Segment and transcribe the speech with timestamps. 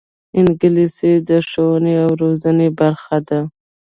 [0.39, 3.39] انګلیسي د ښوونې او روزنې برخه ده